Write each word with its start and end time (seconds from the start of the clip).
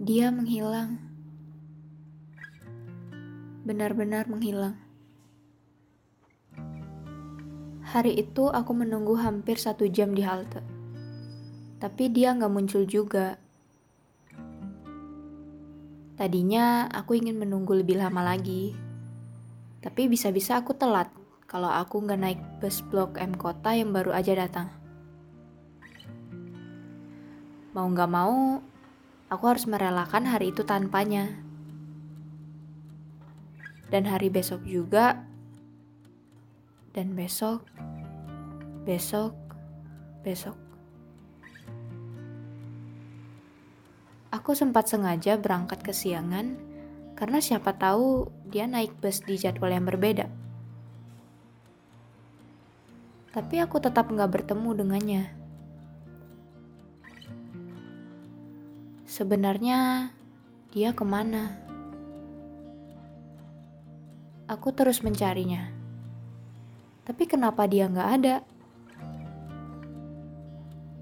Dia 0.00 0.32
menghilang. 0.32 0.96
Benar-benar 3.68 4.32
menghilang. 4.32 4.80
Hari 7.84 8.16
itu 8.16 8.48
aku 8.48 8.72
menunggu 8.72 9.20
hampir 9.20 9.60
satu 9.60 9.84
jam 9.92 10.16
di 10.16 10.24
halte. 10.24 10.64
Tapi 11.84 12.08
dia 12.08 12.32
nggak 12.32 12.48
muncul 12.48 12.88
juga. 12.88 13.36
Tadinya 16.16 16.88
aku 16.88 17.20
ingin 17.20 17.36
menunggu 17.36 17.76
lebih 17.76 18.00
lama 18.00 18.24
lagi. 18.24 18.72
Tapi 19.84 20.08
bisa-bisa 20.08 20.64
aku 20.64 20.72
telat 20.80 21.12
kalau 21.44 21.68
aku 21.68 22.00
nggak 22.00 22.20
naik 22.24 22.40
bus 22.56 22.80
Blok 22.88 23.20
M 23.20 23.36
kota 23.36 23.76
yang 23.76 23.92
baru 23.92 24.16
aja 24.16 24.32
datang. 24.32 24.72
Mau 27.76 27.84
nggak 27.84 28.08
mau, 28.08 28.64
aku 29.30 29.44
harus 29.46 29.64
merelakan 29.70 30.26
hari 30.26 30.50
itu 30.50 30.66
tanpanya. 30.66 31.30
Dan 33.90 34.06
hari 34.06 34.30
besok 34.30 34.62
juga, 34.66 35.22
dan 36.94 37.14
besok, 37.14 37.66
besok, 38.86 39.34
besok. 40.26 40.58
Aku 44.30 44.54
sempat 44.54 44.86
sengaja 44.86 45.34
berangkat 45.38 45.82
ke 45.82 45.90
siangan 45.90 46.54
karena 47.18 47.42
siapa 47.42 47.74
tahu 47.74 48.30
dia 48.46 48.70
naik 48.70 48.94
bus 49.02 49.26
di 49.26 49.34
jadwal 49.34 49.74
yang 49.74 49.86
berbeda. 49.86 50.30
Tapi 53.34 53.58
aku 53.58 53.82
tetap 53.82 54.06
nggak 54.10 54.30
bertemu 54.30 54.70
dengannya. 54.74 55.39
Sebenarnya 59.10 60.06
dia 60.70 60.94
ke 60.94 61.02
mana? 61.02 61.58
Aku 64.46 64.70
terus 64.70 65.02
mencarinya. 65.02 65.66
Tapi 67.02 67.26
kenapa 67.26 67.66
dia 67.66 67.90
nggak 67.90 68.10
ada? 68.22 68.46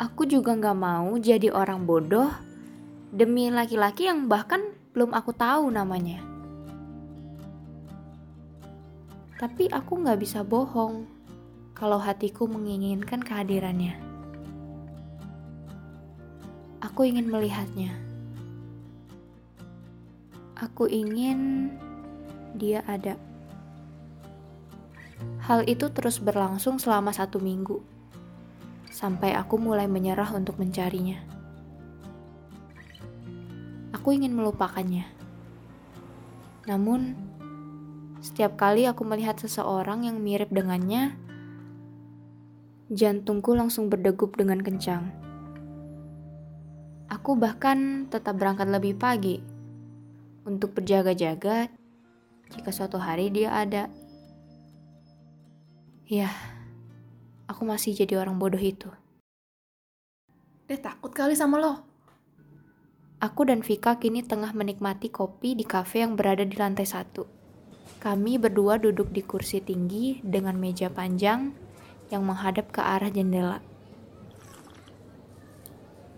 Aku 0.00 0.24
juga 0.24 0.56
nggak 0.56 0.78
mau 0.80 1.12
jadi 1.20 1.52
orang 1.52 1.84
bodoh 1.84 2.32
demi 3.12 3.52
laki-laki 3.52 4.08
yang 4.08 4.32
bahkan 4.32 4.64
belum 4.96 5.12
aku 5.12 5.36
tahu 5.36 5.68
namanya. 5.68 6.24
Tapi 9.36 9.68
aku 9.68 10.00
nggak 10.00 10.24
bisa 10.24 10.40
bohong 10.40 11.04
kalau 11.76 12.00
hatiku 12.00 12.48
menginginkan 12.48 13.20
kehadirannya. 13.20 14.09
Aku 17.00 17.08
ingin 17.08 17.32
melihatnya. 17.32 17.96
Aku 20.52 20.84
ingin 20.84 21.72
dia 22.60 22.84
ada. 22.84 23.16
Hal 25.40 25.64
itu 25.64 25.88
terus 25.96 26.20
berlangsung 26.20 26.76
selama 26.76 27.08
satu 27.16 27.40
minggu, 27.40 27.80
sampai 28.92 29.32
aku 29.32 29.56
mulai 29.56 29.88
menyerah 29.88 30.28
untuk 30.36 30.60
mencarinya. 30.60 31.16
Aku 33.96 34.12
ingin 34.12 34.36
melupakannya. 34.36 35.08
Namun, 36.68 37.16
setiap 38.20 38.60
kali 38.60 38.84
aku 38.84 39.08
melihat 39.08 39.40
seseorang 39.40 40.04
yang 40.04 40.20
mirip 40.20 40.52
dengannya, 40.52 41.16
jantungku 42.92 43.56
langsung 43.56 43.88
berdegup 43.88 44.36
dengan 44.36 44.60
kencang. 44.60 45.29
Aku 47.10 47.34
bahkan 47.34 48.06
tetap 48.06 48.38
berangkat 48.38 48.70
lebih 48.70 48.94
pagi 48.94 49.42
untuk 50.46 50.78
berjaga-jaga 50.78 51.66
jika 52.54 52.70
suatu 52.70 53.02
hari 53.02 53.34
dia 53.34 53.50
ada. 53.50 53.90
Ya, 56.06 56.30
aku 57.50 57.66
masih 57.66 57.98
jadi 57.98 58.22
orang 58.22 58.38
bodoh 58.38 58.62
itu. 58.62 58.86
Dia 60.70 60.78
takut 60.78 61.10
kali 61.10 61.34
sama 61.34 61.58
lo. 61.58 61.82
Aku 63.18 63.42
dan 63.42 63.66
Vika 63.66 63.98
kini 63.98 64.22
tengah 64.22 64.54
menikmati 64.54 65.10
kopi 65.10 65.58
di 65.58 65.66
kafe 65.66 66.06
yang 66.06 66.14
berada 66.14 66.46
di 66.46 66.54
lantai 66.54 66.86
satu. 66.86 67.26
Kami 67.98 68.38
berdua 68.38 68.78
duduk 68.78 69.10
di 69.10 69.20
kursi 69.26 69.58
tinggi 69.60 70.22
dengan 70.22 70.56
meja 70.56 70.88
panjang 70.88 71.52
yang 72.08 72.22
menghadap 72.22 72.70
ke 72.70 72.80
arah 72.80 73.10
jendela. 73.10 73.60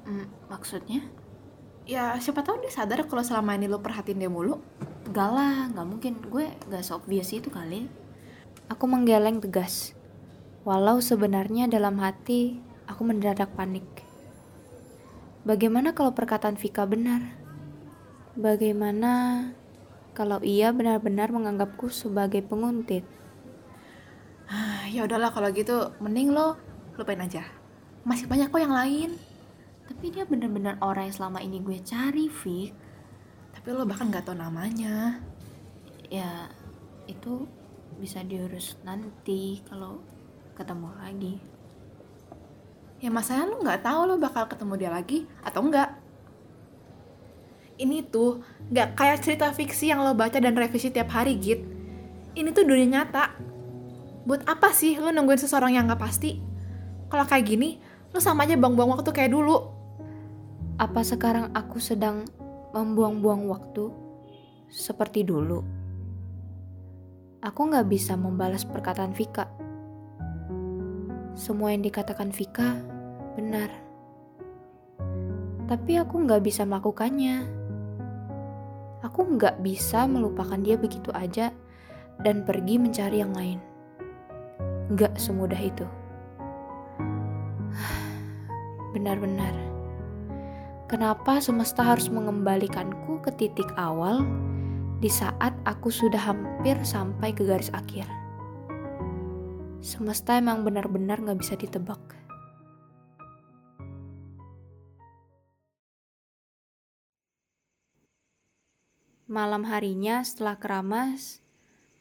Hmm, 0.03 0.27
maksudnya? 0.51 1.07
Ya 1.83 2.15
siapa 2.23 2.47
tahu 2.47 2.63
dia 2.63 2.71
sadar 2.71 3.07
kalau 3.11 3.27
selama 3.27 3.59
ini 3.59 3.67
lo 3.67 3.83
perhatiin 3.83 4.19
dia 4.23 4.31
mulu. 4.31 4.63
Enggak 5.07 5.31
lah, 5.35 5.55
nggak 5.75 5.87
mungkin. 5.87 6.13
Gue 6.31 6.47
gak 6.71 6.87
seobvious 6.87 7.35
itu 7.35 7.51
kali. 7.51 7.91
Aku 8.71 8.87
menggeleng 8.87 9.43
tegas. 9.43 9.95
Walau 10.63 11.03
sebenarnya 11.03 11.67
dalam 11.67 11.99
hati 11.99 12.63
aku 12.87 13.03
mendadak 13.03 13.51
panik. 13.59 13.85
Bagaimana 15.43 15.91
kalau 15.91 16.15
perkataan 16.15 16.55
Vika 16.55 16.87
benar? 16.87 17.35
Bagaimana 18.39 19.51
kalau 20.15 20.39
ia 20.47 20.71
benar-benar 20.71 21.35
menganggapku 21.35 21.91
sebagai 21.91 22.47
penguntit? 22.47 23.03
Ah, 24.47 24.87
ya 24.87 25.03
udahlah 25.03 25.35
kalau 25.35 25.51
gitu, 25.51 25.91
mending 25.99 26.31
lo 26.31 26.55
lupain 26.95 27.19
aja. 27.19 27.43
Masih 28.07 28.31
banyak 28.31 28.55
kok 28.55 28.63
yang 28.63 28.77
lain. 28.77 29.19
Tapi 29.93 30.09
dia 30.09 30.25
benar-benar 30.25 30.81
orang 30.81 31.13
yang 31.13 31.17
selama 31.21 31.45
ini 31.45 31.61
gue 31.61 31.77
cari, 31.85 32.33
Vik. 32.33 32.73
Tapi 33.53 33.69
lo 33.77 33.85
bahkan 33.85 34.09
gak 34.09 34.25
tahu 34.25 34.41
namanya. 34.41 35.21
Ya, 36.09 36.49
itu 37.05 37.45
bisa 38.01 38.25
diurus 38.25 38.81
nanti 38.89 39.61
kalau 39.69 40.01
ketemu 40.57 40.89
lagi. 40.97 41.35
Ya 43.05 43.13
masalahnya 43.13 43.53
lu 43.53 43.57
nggak 43.61 43.83
tahu 43.83 44.01
lo 44.09 44.15
bakal 44.17 44.47
ketemu 44.47 44.75
dia 44.79 44.91
lagi 44.95 45.27
atau 45.43 45.67
enggak 45.67 45.91
ini 47.83 48.07
tuh 48.07 48.47
nggak 48.71 48.95
kayak 48.95 49.19
cerita 49.27 49.51
fiksi 49.51 49.91
yang 49.91 50.07
lo 50.07 50.15
baca 50.15 50.39
dan 50.39 50.55
revisi 50.55 50.95
tiap 50.95 51.11
hari 51.11 51.35
git. 51.37 51.61
Ini 52.33 52.49
tuh 52.55 52.65
dunia 52.65 52.87
nyata. 52.87 53.35
Buat 54.23 54.47
apa 54.47 54.71
sih 54.71 54.97
lo 55.03 55.11
nungguin 55.11 55.41
seseorang 55.41 55.75
yang 55.75 55.91
nggak 55.91 55.99
pasti? 55.99 56.39
Kalau 57.11 57.27
kayak 57.27 57.45
gini 57.45 57.83
lo 58.13 58.23
sama 58.23 58.47
aja 58.47 58.55
buang-buang 58.55 58.95
waktu 58.97 59.11
kayak 59.11 59.35
dulu 59.35 59.72
apa 60.77 61.01
sekarang 61.05 61.53
aku 61.53 61.81
sedang 61.81 62.25
membuang-buang 62.73 63.49
waktu 63.49 63.93
seperti 64.73 65.25
dulu 65.25 65.61
aku 67.45 67.61
nggak 67.69 67.89
bisa 67.91 68.17
membalas 68.17 68.65
perkataan 68.65 69.13
Vika 69.13 69.63
semua 71.33 71.73
yang 71.73 71.81
dikatakan 71.81 72.29
Vika 72.29 72.77
benar. 73.41 73.73
Tapi 75.65 75.97
aku 75.97 76.29
nggak 76.29 76.45
bisa 76.45 76.69
melakukannya. 76.69 77.49
Aku 79.01 79.25
nggak 79.25 79.65
bisa 79.65 80.05
melupakan 80.05 80.61
dia 80.61 80.77
begitu 80.77 81.09
aja 81.17 81.51
dan 82.21 82.45
pergi 82.45 82.77
mencari 82.77 83.25
yang 83.25 83.33
lain. 83.33 83.59
Nggak 84.93 85.17
semudah 85.17 85.59
itu. 85.59 85.87
Benar-benar. 88.95 89.72
Kenapa 90.93 91.41
semesta 91.41 91.81
harus 91.81 92.13
mengembalikanku 92.13 93.25
ke 93.25 93.33
titik 93.33 93.65
awal 93.81 94.29
di 95.01 95.09
saat 95.09 95.57
aku 95.65 95.89
sudah 95.89 96.21
hampir 96.21 96.77
sampai 96.85 97.33
ke 97.33 97.49
garis 97.49 97.73
akhir? 97.73 98.05
Semesta 99.81 100.37
emang 100.37 100.69
benar-benar 100.69 101.25
gak 101.25 101.41
bisa 101.41 101.57
ditebak. 101.57 101.97
Malam 109.33 109.65
harinya 109.73 110.21
setelah 110.21 110.61
keramas, 110.61 111.41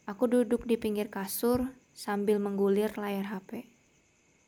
aku 0.04 0.28
duduk 0.28 0.68
di 0.68 0.76
pinggir 0.76 1.08
kasur 1.08 1.72
sambil 1.96 2.44
menggulir 2.44 2.92
layar 3.00 3.40
HP. 3.40 3.72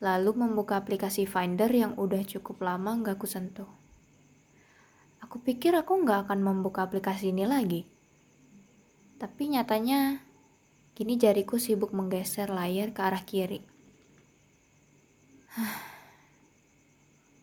Lalu 0.04 0.36
membuka 0.36 0.76
aplikasi 0.76 1.24
Finder 1.24 1.72
yang 1.72 1.96
udah 1.96 2.20
cukup 2.28 2.60
lama 2.60 3.00
gak 3.00 3.16
aku 3.16 3.24
sentuh. 3.24 3.83
Aku 5.34 5.42
pikir 5.42 5.74
aku 5.74 5.98
gak 6.06 6.30
akan 6.30 6.46
membuka 6.46 6.86
aplikasi 6.86 7.34
ini 7.34 7.42
lagi. 7.42 7.82
Tapi 9.18 9.50
nyatanya, 9.50 10.22
kini 10.94 11.18
jariku 11.18 11.58
sibuk 11.58 11.90
menggeser 11.90 12.54
layar 12.54 12.94
ke 12.94 13.02
arah 13.02 13.18
kiri. 13.26 13.58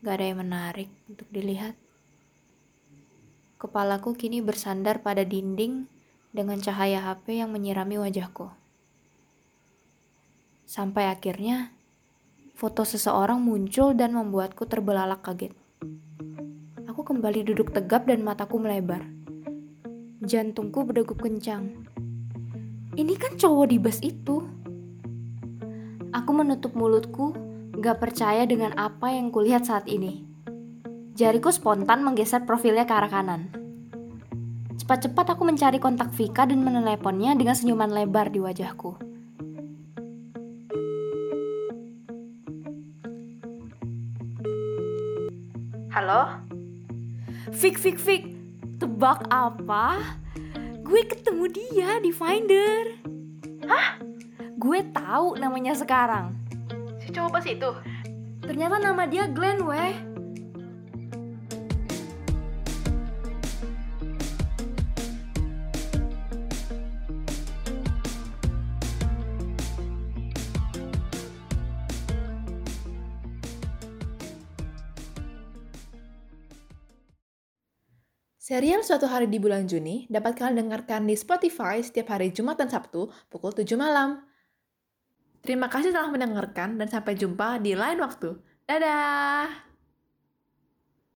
Gak 0.07 0.15
ada 0.15 0.23
yang 0.23 0.39
menarik 0.39 0.87
untuk 1.11 1.27
dilihat. 1.35 1.75
Kepalaku 3.59 4.15
kini 4.15 4.39
bersandar 4.39 5.03
pada 5.03 5.27
dinding 5.27 5.91
dengan 6.31 6.63
cahaya 6.63 7.03
HP 7.03 7.43
yang 7.43 7.51
menyirami 7.51 7.99
wajahku. 7.99 8.55
Sampai 10.63 11.11
akhirnya, 11.11 11.75
foto 12.55 12.87
seseorang 12.87 13.43
muncul 13.43 13.91
dan 13.99 14.15
membuatku 14.15 14.63
terbelalak 14.63 15.27
kaget. 15.27 15.51
Aku 17.01 17.17
kembali 17.17 17.41
duduk 17.49 17.73
tegap 17.73 18.05
dan 18.05 18.21
mataku 18.21 18.61
melebar. 18.61 19.01
Jantungku 20.21 20.85
berdegup 20.85 21.17
kencang. 21.17 21.81
Ini 22.93 23.17
kan 23.17 23.41
cowok 23.41 23.73
di 23.73 23.81
bus 23.81 23.97
itu. 24.05 24.45
Aku 26.13 26.29
menutup 26.29 26.77
mulutku, 26.77 27.33
gak 27.81 27.97
percaya 28.05 28.45
dengan 28.45 28.77
apa 28.77 29.17
yang 29.17 29.33
kulihat 29.33 29.65
saat 29.65 29.89
ini. 29.89 30.21
Jariku 31.17 31.49
spontan 31.49 32.05
menggeser 32.05 32.45
profilnya 32.45 32.85
ke 32.85 32.93
arah 32.93 33.09
kanan. 33.09 33.49
Cepat-cepat 34.77 35.33
aku 35.33 35.41
mencari 35.41 35.81
kontak 35.81 36.13
Vika 36.13 36.45
dan 36.45 36.61
meneleponnya 36.61 37.33
dengan 37.33 37.57
senyuman 37.57 37.89
lebar 37.89 38.29
di 38.29 38.37
wajahku. 38.37 38.93
Halo? 45.89 46.50
Fik, 47.49 47.81
Fik, 47.81 47.97
Fik. 47.97 48.23
Tebak 48.77 49.25
apa? 49.33 49.97
Gue 50.85 51.01
ketemu 51.09 51.49
dia 51.49 51.97
di 51.97 52.13
Finder. 52.13 53.01
Hah? 53.65 53.97
Gue 54.61 54.85
tahu 54.93 55.41
namanya 55.41 55.73
sekarang. 55.73 56.37
Si 57.01 57.09
cowok 57.09 57.41
pas 57.41 57.45
itu? 57.49 57.69
Ternyata 58.45 58.77
nama 58.77 59.09
dia 59.09 59.25
Glenn, 59.25 59.65
weh. 59.65 60.10
Serial 78.51 78.83
Suatu 78.83 79.07
Hari 79.07 79.31
di 79.31 79.39
Bulan 79.39 79.63
Juni 79.63 80.11
dapat 80.11 80.35
kalian 80.35 80.67
dengarkan 80.67 81.07
di 81.07 81.15
Spotify 81.15 81.79
setiap 81.79 82.11
hari 82.11 82.35
Jumat 82.35 82.59
dan 82.59 82.67
Sabtu 82.67 83.07
pukul 83.31 83.55
7 83.55 83.79
malam. 83.79 84.27
Terima 85.39 85.71
kasih 85.71 85.95
telah 85.95 86.11
mendengarkan 86.11 86.75
dan 86.75 86.91
sampai 86.91 87.15
jumpa 87.15 87.63
di 87.63 87.79
lain 87.79 88.03
waktu. 88.03 88.35
Dadah! 88.67 89.70